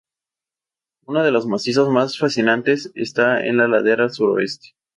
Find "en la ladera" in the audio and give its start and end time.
3.45-4.09